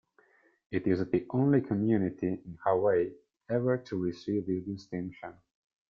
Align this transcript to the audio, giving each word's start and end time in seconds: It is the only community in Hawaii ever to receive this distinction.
It 0.71 0.87
is 0.87 1.05
the 1.05 1.27
only 1.29 1.61
community 1.61 2.25
in 2.43 2.57
Hawaii 2.65 3.11
ever 3.47 3.77
to 3.77 4.01
receive 4.01 4.47
this 4.47 4.63
distinction. 4.63 5.35